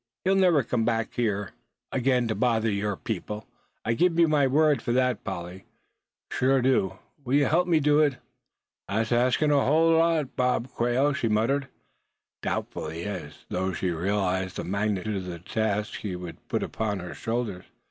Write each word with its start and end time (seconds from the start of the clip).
He'll 0.25 0.33
never 0.33 0.63
come 0.63 0.83
back 0.83 1.13
here 1.13 1.51
again 1.91 2.27
to 2.27 2.33
bother 2.33 2.71
your 2.71 2.97
people; 2.97 3.45
I 3.85 3.93
give 3.93 4.17
you 4.17 4.27
my 4.27 4.47
word 4.47 4.81
for 4.81 4.91
that, 4.93 5.23
Polly, 5.23 5.65
sure 6.31 6.57
I 6.57 6.61
do. 6.61 6.97
Will 7.23 7.35
you 7.35 7.45
help 7.45 7.67
me 7.67 7.79
do 7.79 7.99
it?" 7.99 8.17
"Thet's 8.89 9.11
asking 9.11 9.51
a 9.51 9.63
hull 9.63 9.91
lot, 9.91 10.35
Bob 10.35 10.71
Quail," 10.71 11.13
she 11.13 11.27
muttered, 11.29 11.67
doubtfully, 12.41 13.03
as 13.03 13.45
though 13.49 13.73
she 13.73 13.91
realized 13.91 14.55
the 14.55 14.63
magnitude 14.63 15.17
of 15.17 15.25
the 15.25 15.37
task 15.37 15.99
he 15.99 16.15
would 16.15 16.47
put 16.47 16.63
upon 16.63 16.97
her 16.97 17.13
shoulders. 17.13 17.65